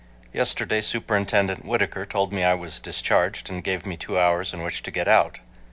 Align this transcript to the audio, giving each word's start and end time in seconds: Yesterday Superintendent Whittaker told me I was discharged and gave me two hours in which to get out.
Yesterday 0.33 0.81
Superintendent 0.81 1.63
Whittaker 1.63 2.07
told 2.07 2.33
me 2.33 2.43
I 2.43 2.55
was 2.55 2.79
discharged 2.79 3.51
and 3.51 3.63
gave 3.63 3.85
me 3.85 3.97
two 3.97 4.17
hours 4.17 4.51
in 4.51 4.63
which 4.63 4.81
to 4.81 4.89
get 4.89 5.07
out. 5.07 5.37